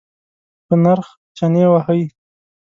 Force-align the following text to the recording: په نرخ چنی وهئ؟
په 0.65 0.73
نرخ 0.83 1.07
چنی 1.37 1.63
وهئ؟ 1.71 2.01